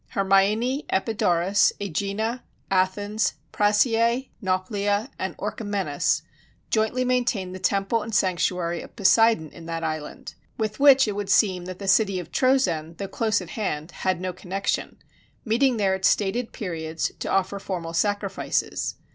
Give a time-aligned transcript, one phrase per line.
[0.15, 2.39] Hermione, Epidaurus, Ægina,
[2.71, 6.23] Athens, Prasiæ, Nauplia, and Orchomenus,
[6.71, 11.29] jointly maintained the temple and sanctuary of Poseidon in that island with which it would
[11.29, 14.97] seem that the city of Troezen, though close at hand, had no connection
[15.45, 18.95] meeting there at stated periods, to offer formal sacrifices.